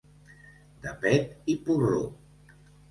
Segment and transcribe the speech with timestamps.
[0.85, 2.05] De pet i porró.